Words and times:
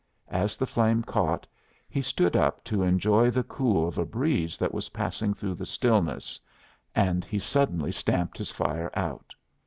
As 0.31 0.57
the 0.57 0.65
flame 0.65 1.03
caught, 1.03 1.45
he 1.87 2.01
stood 2.01 2.35
up 2.35 2.63
to 2.63 2.81
enjoy 2.81 3.29
the 3.29 3.43
cool 3.43 3.87
of 3.87 3.99
a 3.99 4.03
breeze 4.03 4.57
that 4.57 4.73
was 4.73 4.89
passing 4.89 5.35
through 5.35 5.53
the 5.53 5.65
stillness, 5.67 6.39
and 6.95 7.23
he 7.23 7.37
suddenly 7.37 7.91
stamped 7.91 8.39
his 8.39 8.49
fire 8.49 8.89
out. 8.95 9.35